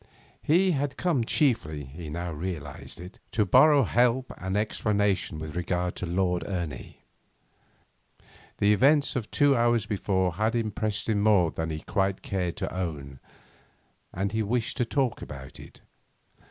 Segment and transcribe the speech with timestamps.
[0.41, 5.95] He had come chiefly he now realised it to borrow help and explanation with regard
[5.97, 7.03] to Lord Ernie;
[8.57, 12.75] the events of two hours before had impressed him more than he quite cared to
[12.75, 13.19] own,
[14.11, 15.81] and he wished to talk about it.